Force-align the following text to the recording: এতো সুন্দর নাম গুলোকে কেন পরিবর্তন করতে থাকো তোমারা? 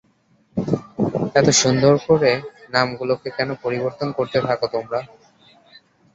এতো 1.35 1.51
সুন্দর 1.61 1.93
নাম 2.73 2.87
গুলোকে 2.99 3.29
কেন 3.37 3.49
পরিবর্তন 3.63 4.07
করতে 4.17 4.37
থাকো 4.47 4.65
তোমারা? 4.73 4.99